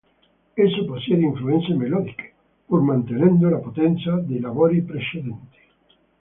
[0.55, 2.33] Esso possiede influenze melodiche,
[2.65, 5.59] pur mantenendo la potenza dei lavori precedenti.